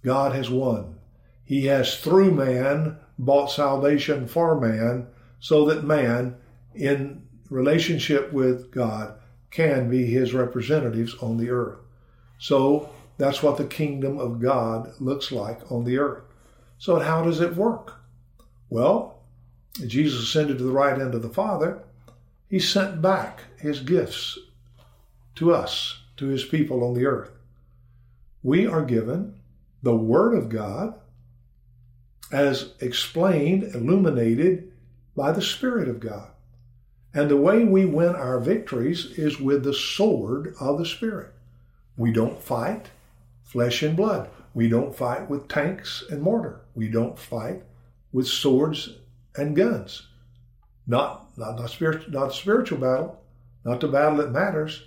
[0.03, 0.99] God has won.
[1.45, 5.09] He has, through man, bought salvation for man
[5.41, 6.37] so that man,
[6.75, 9.15] in relationship with God,
[9.51, 11.79] can be his representatives on the earth.
[12.39, 16.23] So that's what the kingdom of God looks like on the earth.
[16.79, 18.01] So, how does it work?
[18.71, 19.23] Well,
[19.87, 21.83] Jesus ascended to the right hand of the Father.
[22.49, 24.39] He sent back his gifts
[25.35, 27.31] to us, to his people on the earth.
[28.43, 29.40] We are given
[29.83, 30.95] the Word of God
[32.33, 34.73] as explained, illuminated
[35.17, 36.29] by the Spirit of God.
[37.13, 41.35] And the way we win our victories is with the sword of the Spirit.
[41.97, 42.91] We don't fight
[43.43, 44.31] flesh and blood.
[44.55, 46.61] We don't fight with tanks and mortar.
[46.75, 47.65] We don't fight
[48.13, 48.97] with swords
[49.37, 50.07] and guns.
[50.87, 53.21] Not, not, not, spirit, not spiritual battle,
[53.65, 54.85] not the battle that matters.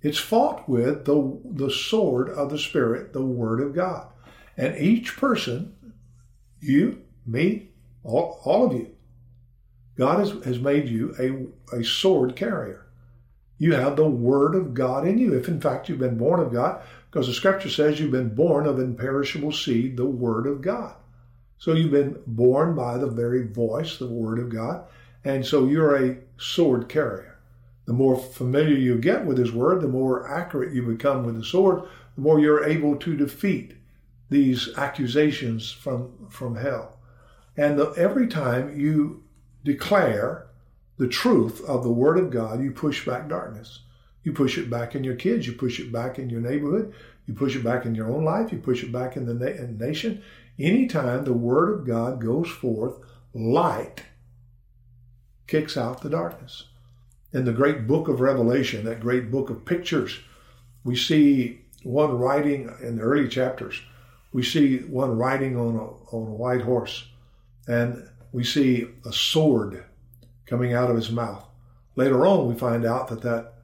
[0.00, 4.06] It's fought with the, the sword of the Spirit, the Word of God.
[4.58, 5.74] And each person,
[6.60, 7.68] you, me,
[8.02, 8.90] all, all of you,
[9.96, 11.14] God has, has made you
[11.72, 12.84] a, a sword carrier.
[13.56, 16.52] You have the Word of God in you, if in fact you've been born of
[16.52, 20.94] God, because the Scripture says you've been born of imperishable seed, the Word of God.
[21.58, 24.84] So you've been born by the very voice, the Word of God,
[25.24, 27.38] and so you're a sword carrier.
[27.86, 31.44] The more familiar you get with His Word, the more accurate you become with the
[31.44, 31.82] sword,
[32.16, 33.77] the more you're able to defeat
[34.30, 36.98] these accusations from, from hell.
[37.56, 39.24] And the, every time you
[39.64, 40.46] declare
[40.96, 43.80] the truth of the Word of God, you push back darkness.
[44.22, 45.46] You push it back in your kids.
[45.46, 46.92] You push it back in your neighborhood.
[47.26, 48.52] You push it back in your own life.
[48.52, 50.22] You push it back in the na- in nation.
[50.58, 52.98] Anytime the Word of God goes forth,
[53.32, 54.02] light
[55.46, 56.64] kicks out the darkness.
[57.32, 60.20] In the great book of Revelation, that great book of pictures,
[60.84, 63.80] we see one writing in the early chapters.
[64.32, 67.08] We see one riding on a, on a white horse,
[67.66, 69.84] and we see a sword
[70.46, 71.44] coming out of his mouth.
[71.96, 73.54] Later on, we find out that that,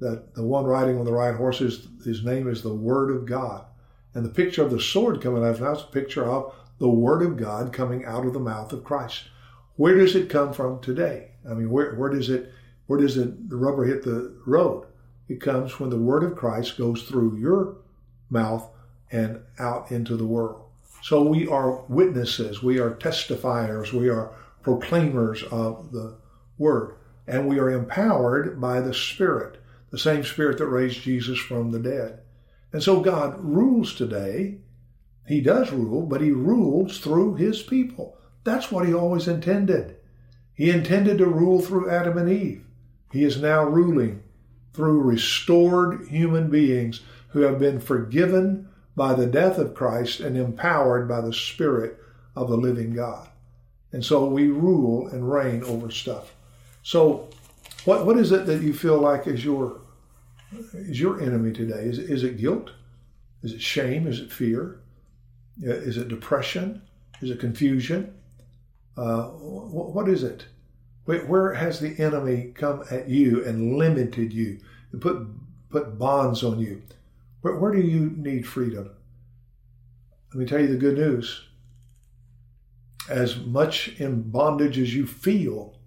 [0.00, 3.26] that the one riding on the right horse, is, his name is the Word of
[3.26, 3.64] God.
[4.14, 6.54] And the picture of the sword coming out of his mouth is a picture of
[6.78, 9.24] the Word of God coming out of the mouth of Christ.
[9.76, 11.30] Where does it come from today?
[11.48, 12.52] I mean, where, where does it,
[12.86, 14.86] where does it, the rubber hit the road?
[15.28, 17.76] It comes when the Word of Christ goes through your
[18.28, 18.68] mouth
[19.12, 20.64] and out into the world.
[21.02, 26.16] So we are witnesses, we are testifiers, we are proclaimers of the
[26.58, 26.96] Word,
[27.26, 29.58] and we are empowered by the Spirit,
[29.90, 32.20] the same Spirit that raised Jesus from the dead.
[32.72, 34.58] And so God rules today.
[35.26, 38.16] He does rule, but He rules through His people.
[38.44, 39.96] That's what He always intended.
[40.54, 42.64] He intended to rule through Adam and Eve.
[43.10, 44.22] He is now ruling
[44.72, 51.08] through restored human beings who have been forgiven by the death of Christ and empowered
[51.08, 51.98] by the Spirit
[52.36, 53.28] of the living God.
[53.92, 56.34] And so we rule and reign over stuff.
[56.82, 57.28] So,
[57.84, 59.80] what, what is it that you feel like is your
[60.72, 61.82] is your enemy today?
[61.82, 62.70] Is, is it guilt?
[63.42, 64.06] Is it shame?
[64.06, 64.80] Is it fear?
[65.62, 66.82] Is it depression?
[67.20, 68.14] Is it confusion?
[68.96, 70.46] Uh, what is it?
[71.04, 74.60] Where has the enemy come at you and limited you
[74.92, 75.26] and put
[75.70, 76.82] put bonds on you?
[77.40, 78.90] Where, where do you need freedom?
[80.32, 81.48] Let me tell you the good news.
[83.08, 85.78] As much in bondage as you feel,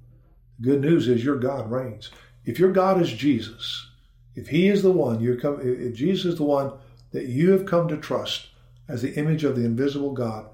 [0.59, 2.11] the good news is your God reigns.
[2.45, 3.89] If your God is Jesus,
[4.35, 6.73] if He is the one you're come, if Jesus is the one
[7.11, 8.47] that you have come to trust
[8.89, 10.47] as the image of the invisible God,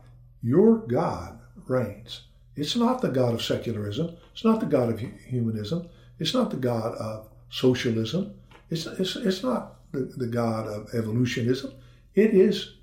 [0.44, 2.22] your God reigns.
[2.56, 4.18] It's not the God of secularism.
[4.34, 5.88] It's not the God of humanism.
[6.20, 8.34] It's not the God of socialism.
[8.70, 11.74] It's, it's, it's not the, the God of evolutionism.
[12.16, 12.76] It is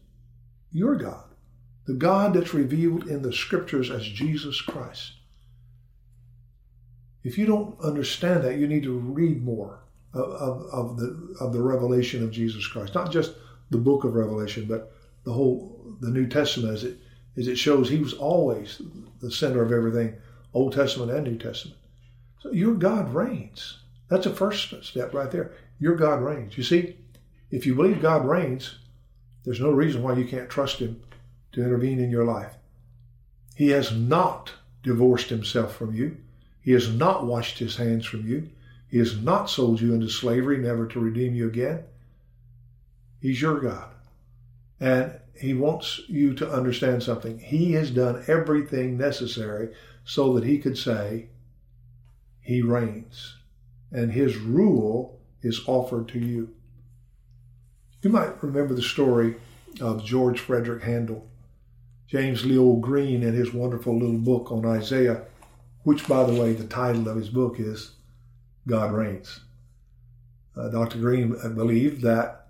[0.73, 1.25] your God,
[1.87, 5.13] the God that's revealed in the scriptures as Jesus Christ.
[7.25, 9.81] If you don't understand that, you need to read more
[10.15, 12.95] of, of, of, the, of the revelation of Jesus Christ.
[12.95, 13.33] Not just
[13.71, 14.93] the book of Revelation, but
[15.25, 16.99] the whole, the New Testament as it,
[17.37, 18.81] as it shows he was always
[19.21, 20.15] the center of everything,
[20.55, 21.79] Old Testament and New Testament.
[22.41, 23.79] So your God reigns.
[24.09, 25.53] That's a first step right there.
[25.79, 26.57] Your God reigns.
[26.57, 26.97] You see,
[27.51, 28.79] if you believe God reigns,
[29.45, 31.01] there's no reason why you can't trust Him
[31.53, 32.55] to intervene in your life.
[33.55, 36.17] He has not divorced Himself from you.
[36.61, 38.51] He has not washed His hands from you.
[38.89, 41.85] He has not sold you into slavery, never to redeem you again.
[43.21, 43.91] He's your God.
[44.81, 47.39] And He wants you to understand something.
[47.39, 51.29] He has done everything necessary so that He could say,
[52.41, 53.37] He reigns.
[53.93, 56.55] And His rule is offered to you.
[58.03, 59.37] You might remember the story
[59.81, 61.27] of George Frederick Handel,
[62.07, 65.23] James Leo Green, in his wonderful little book on Isaiah,
[65.83, 67.93] which, by the way, the title of his book is
[68.67, 69.41] God Reigns.
[70.57, 70.99] Uh, Dr.
[70.99, 72.49] Green believed that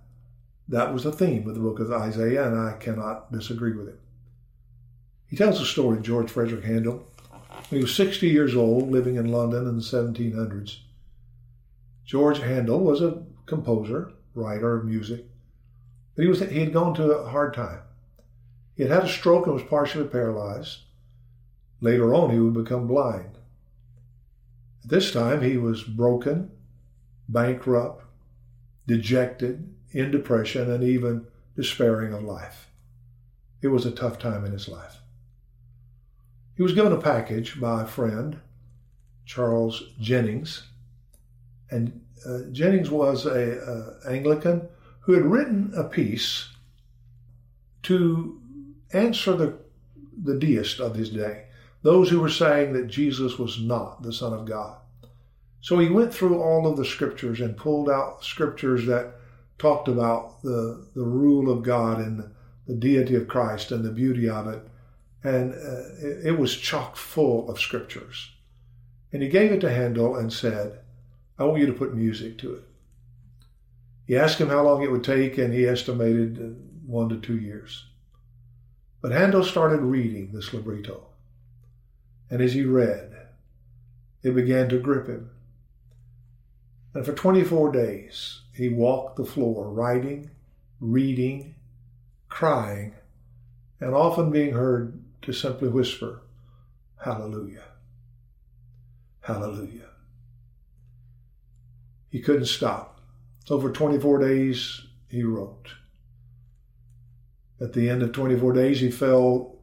[0.69, 4.01] that was the theme of the book of Isaiah, and I cannot disagree with it.
[5.29, 7.07] He tells the story of George Frederick Handel.
[7.71, 10.79] He was 60 years old, living in London in the 1700s,
[12.07, 15.27] George Handel was a composer, writer of music,
[16.15, 17.81] but he was he had gone through a hard time.
[18.77, 20.81] He had had a stroke and was partially paralyzed.
[21.81, 23.37] Later on, he would become blind.
[24.85, 26.53] At this time, he was broken,
[27.29, 28.05] bankrupt,
[28.87, 31.27] dejected, in depression, and even
[31.57, 32.71] despairing of life.
[33.63, 35.01] It was a tough time in his life.
[36.55, 38.41] He was given a package by a friend
[39.25, 40.63] Charles Jennings.
[41.71, 44.69] And uh, Jennings was a, Anglican
[45.01, 46.49] who had written a piece
[47.85, 48.41] to
[48.93, 49.59] answer the,
[50.25, 51.45] the deist of his day,
[51.83, 54.79] those who were saying that Jesus was not the Son of God.
[55.61, 59.15] So he went through all of the scriptures and pulled out scriptures that
[59.59, 62.31] talked about the, the rule of God and
[62.67, 64.63] the, deity of Christ and the beauty of it.
[65.25, 68.31] And uh, it was chock full of scriptures.
[69.13, 70.81] And he gave it to Handel and said,
[71.39, 72.63] I want you to put music to it.
[74.07, 76.57] He asked him how long it would take, and he estimated
[76.87, 77.87] one to two years.
[79.03, 81.07] But Handel started reading this libretto.
[82.31, 83.15] And as he read,
[84.23, 85.31] it began to grip him.
[86.95, 90.31] And for 24 days, he walked the floor, writing,
[90.81, 91.55] reading,
[92.29, 92.95] crying,
[93.81, 96.23] and often being heard to simply whisper,
[97.05, 97.65] Hallelujah.
[99.21, 99.91] Hallelujah.
[102.17, 102.99] He couldn't stop.
[103.51, 105.73] Over 24 days, he wrote.
[107.61, 109.59] At the end of 24 days, he fell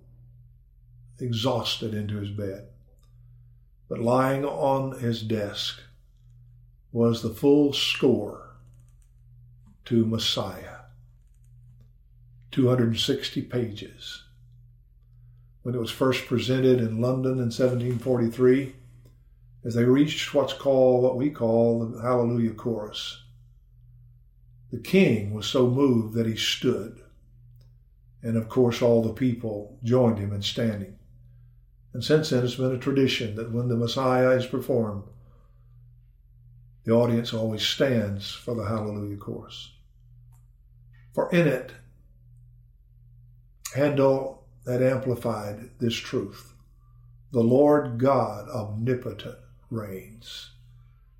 [1.17, 2.67] exhausted into his bed.
[3.89, 5.81] But lying on his desk
[6.91, 8.51] was the full score
[9.85, 10.81] to Messiah
[12.51, 14.25] 260 pages.
[15.63, 18.75] When it was first presented in London in 1743,
[19.65, 23.23] as they reached what's called, what we call the Hallelujah Chorus,
[24.71, 27.01] the king was so moved that he stood.
[28.21, 30.97] And of course, all the people joined him in standing.
[31.93, 35.03] And since then, it's been a tradition that when the Messiah is performed,
[36.85, 39.71] the audience always stands for the Hallelujah chorus.
[41.13, 41.71] For in it,
[43.75, 46.53] Handel had amplified this truth.
[47.31, 49.37] The Lord God omnipotent
[49.73, 50.51] reigns.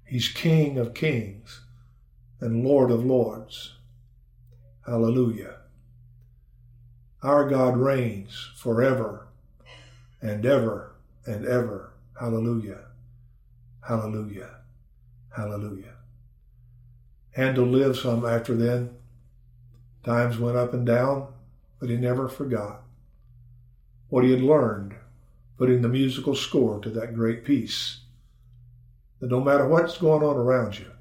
[0.05, 1.61] He's King of kings
[2.39, 3.75] and Lord of lords.
[4.85, 5.57] Hallelujah.
[7.21, 9.27] Our God reigns forever
[10.21, 10.95] and ever
[11.25, 11.93] and ever.
[12.19, 12.85] Hallelujah.
[13.87, 14.57] Hallelujah.
[15.35, 15.95] Hallelujah.
[17.31, 18.91] Handel lived some after then.
[20.03, 21.27] Times went up and down,
[21.79, 22.81] but he never forgot
[24.09, 24.93] what he had learned
[25.57, 28.01] putting the musical score to that great piece.
[29.24, 30.91] That no matter what's going on around you,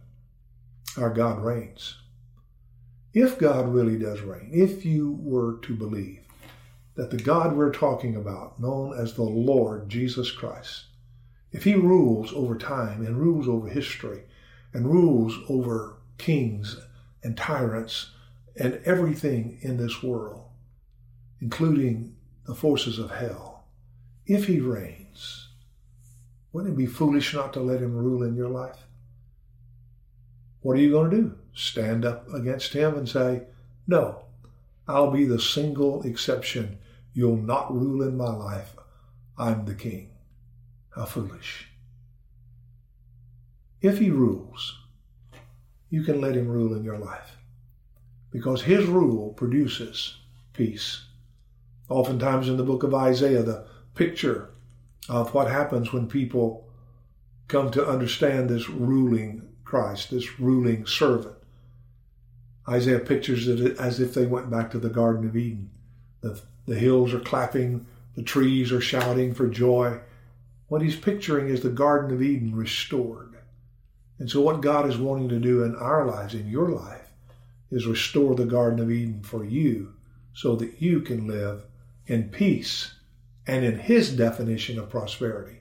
[0.96, 1.96] our God reigns.
[3.12, 6.20] If God really does reign, if you were to believe
[6.94, 10.84] that the God we're talking about, known as the Lord Jesus Christ,
[11.50, 14.22] if he rules over time and rules over history
[14.72, 16.78] and rules over kings
[17.24, 18.12] and tyrants
[18.54, 20.44] and everything in this world,
[21.40, 22.14] including
[22.46, 23.64] the forces of hell,
[24.26, 25.48] if he reigns,
[26.52, 28.86] wouldn't it be foolish not to let him rule in your life?
[30.60, 31.38] What are you going to do?
[31.54, 33.42] Stand up against him and say,
[33.86, 34.26] No,
[34.86, 36.78] I'll be the single exception.
[37.14, 38.76] You'll not rule in my life.
[39.36, 40.10] I'm the king.
[40.94, 41.68] How foolish.
[43.80, 44.78] If he rules,
[45.90, 47.36] you can let him rule in your life
[48.30, 50.18] because his rule produces
[50.52, 51.06] peace.
[51.88, 54.51] Oftentimes in the book of Isaiah, the picture
[55.08, 56.68] of what happens when people
[57.48, 61.36] come to understand this ruling Christ, this ruling servant.
[62.68, 65.70] Isaiah pictures it as if they went back to the Garden of Eden.
[66.20, 70.00] The, the hills are clapping, the trees are shouting for joy.
[70.68, 73.36] What he's picturing is the Garden of Eden restored.
[74.18, 77.10] And so, what God is wanting to do in our lives, in your life,
[77.70, 79.94] is restore the Garden of Eden for you
[80.34, 81.64] so that you can live
[82.06, 82.94] in peace
[83.46, 85.60] and in His definition of prosperity,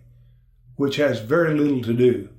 [0.76, 2.30] which has very little to do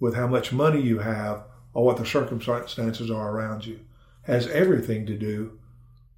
[0.00, 3.80] with how much money you have or what the circumstances are around you,
[4.22, 5.58] has everything to do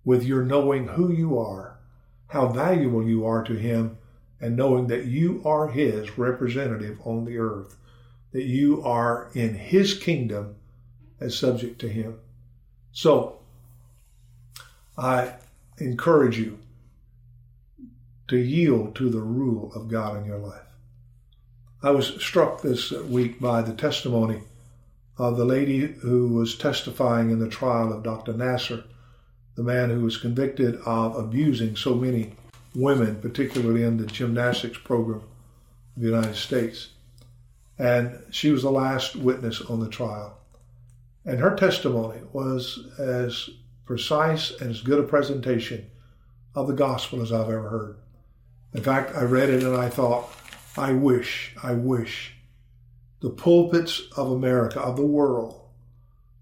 [0.04, 1.78] with your knowing who you are,
[2.28, 3.98] how valuable you are to Him,
[4.40, 7.76] and knowing that you are His representative on the earth,
[8.32, 10.56] that you are in His kingdom
[11.20, 12.18] as subject to Him.
[12.92, 13.38] So,
[14.98, 15.34] I
[15.78, 16.58] encourage you
[18.28, 20.62] to yield to the rule of God in your life.
[21.82, 24.42] I was struck this week by the testimony
[25.18, 28.32] of the lady who was testifying in the trial of Dr.
[28.34, 28.84] Nassar,
[29.54, 32.32] the man who was convicted of abusing so many
[32.74, 35.22] women, particularly in the gymnastics program
[35.96, 36.88] of the United States.
[37.78, 40.38] And she was the last witness on the trial.
[41.24, 43.50] And her testimony was as
[43.84, 45.90] precise and as good a presentation
[46.54, 47.96] of the gospel as I've ever heard.
[48.76, 50.30] In fact, I read it and I thought,
[50.76, 52.34] I wish, I wish
[53.20, 55.58] the pulpits of America, of the world,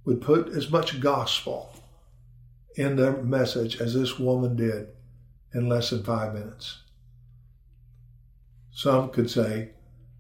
[0.05, 1.73] would put as much gospel
[2.75, 4.89] in their message as this woman did
[5.53, 6.81] in less than five minutes.
[8.73, 9.71] Some could say,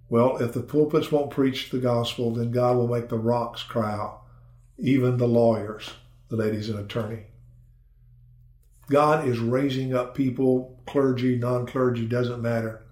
[0.08, 3.92] well, if the pulpits won't preach the gospel, then God will make the rocks cry
[3.92, 4.22] out,
[4.78, 5.90] even the lawyers,
[6.28, 7.24] the lady's an attorney.
[8.90, 12.82] God is raising up people, clergy, non clergy, doesn't matter,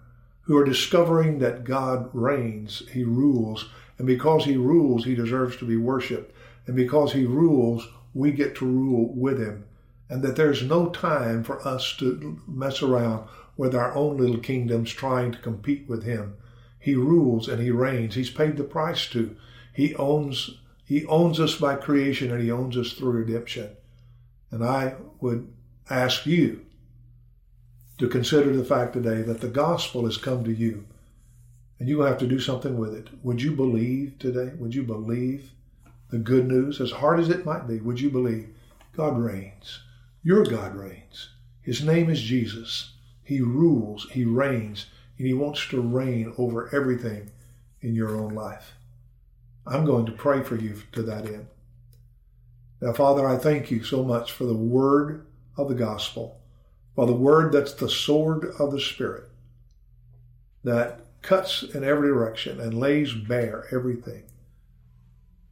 [0.43, 3.69] who are discovering that God reigns, He rules,
[3.99, 6.35] and because He rules, He deserves to be worshiped.
[6.67, 9.65] And because He rules, we get to rule with Him.
[10.09, 14.91] And that there's no time for us to mess around with our own little kingdoms
[14.93, 16.37] trying to compete with Him.
[16.79, 18.15] He rules and He reigns.
[18.15, 19.37] He's paid the price to.
[19.73, 23.71] He owns He owns us by creation and He owns us through redemption.
[24.51, 25.49] And I would
[25.91, 26.65] ask you
[27.99, 30.87] to consider the fact today that the gospel has come to you
[31.79, 33.09] and you have to do something with it.
[33.23, 34.53] Would you believe today?
[34.57, 35.51] Would you believe
[36.11, 36.81] the good news?
[36.81, 38.55] As hard as it might be, would you believe
[38.97, 39.81] God reigns?
[40.23, 41.31] Your God reigns.
[41.61, 42.93] His name is Jesus.
[43.25, 44.87] He rules, He reigns,
[45.19, 47.31] and He wants to reign over everything
[47.81, 48.75] in your own life.
[49.67, 51.47] I'm going to pray for you to that end.
[52.81, 55.25] Now, Father, I thank you so much for the word
[55.57, 56.41] of the gospel,
[56.95, 59.25] for the word that's the sword of the Spirit
[60.65, 64.25] that cuts in every direction and lays bare everything.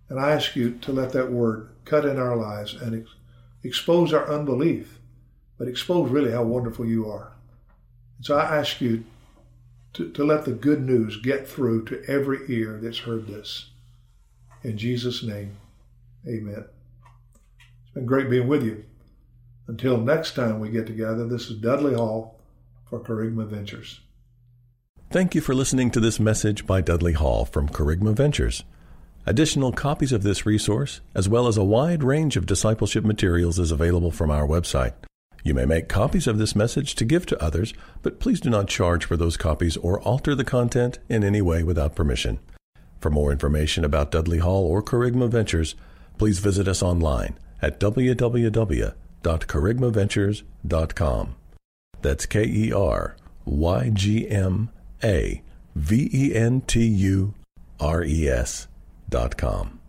[0.09, 3.15] And I ask you to let that word cut in our lives and ex-
[3.63, 4.99] expose our unbelief,
[5.59, 7.33] but expose really how wonderful you are.
[8.17, 9.05] And so I ask you
[9.95, 13.71] to, to let the good news get through to every ear that's heard this.
[14.63, 15.57] In Jesus' name,
[16.27, 16.65] amen.
[17.83, 18.85] It's been great being with you.
[19.71, 22.41] Until next time we get together, this is Dudley Hall
[22.89, 24.01] for Kerygma Ventures.
[25.13, 28.65] Thank you for listening to this message by Dudley Hall from Kerygma Ventures.
[29.27, 33.71] Additional copies of this resource, as well as a wide range of discipleship materials, is
[33.71, 34.95] available from our website.
[35.45, 38.67] You may make copies of this message to give to others, but please do not
[38.67, 42.41] charge for those copies or alter the content in any way without permission.
[42.99, 45.77] For more information about Dudley Hall or Kerygma Ventures,
[46.19, 51.37] please visit us online at www www.kerygmaventures.com.
[52.03, 54.71] That's K E R Y G M
[55.05, 55.43] A
[55.75, 57.35] V E N T U
[57.79, 58.67] R E S
[59.09, 59.80] dot com.